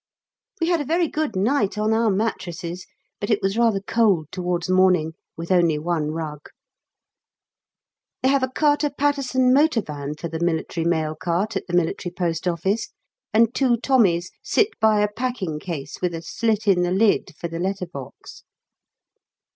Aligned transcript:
We 0.59 0.67
had 0.69 0.81
a 0.81 0.83
very 0.83 1.07
good 1.07 1.35
night 1.35 1.77
on 1.77 1.93
our 1.93 2.09
mattresses, 2.09 2.87
but 3.19 3.29
it 3.29 3.39
was 3.39 3.55
rather 3.55 3.79
cold 3.79 4.31
towards 4.31 4.67
morning 4.67 5.13
with 5.37 5.51
only 5.51 5.77
one 5.77 6.09
rug. 6.09 6.49
They 8.23 8.29
have 8.29 8.41
a 8.41 8.47
Carter 8.47 8.89
Paterson 8.89 9.53
motor 9.53 9.79
van 9.83 10.15
for 10.15 10.27
the 10.27 10.39
Military 10.39 10.85
mail 10.87 11.13
cart 11.13 11.55
at 11.55 11.67
the 11.67 11.79
M.P.O., 11.79 12.75
and 13.31 13.53
two 13.53 13.77
Tommies 13.77 14.31
sit 14.41 14.69
by 14.79 15.01
a 15.01 15.07
packing 15.07 15.59
case 15.59 16.01
with 16.01 16.15
a 16.15 16.23
slit 16.23 16.67
in 16.67 16.81
the 16.81 16.89
lid 16.89 17.35
for 17.37 17.47
the 17.47 17.59
letter 17.59 17.85
box. 17.85 18.43